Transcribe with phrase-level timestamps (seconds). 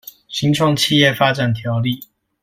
[0.27, 1.99] 新創企業發展條例